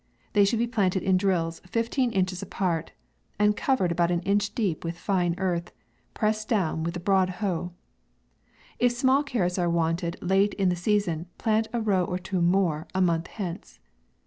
[0.33, 2.91] They should be planted in drills, fifteen inches apart,
[3.37, 5.71] and covered about an inch deep with fine earth;
[6.15, 7.73] pressed firmly down with the broad hoe.
[8.79, 12.41] If small carrots are wanted late in the sea son, plant a row or two
[12.41, 13.79] more, a month hence.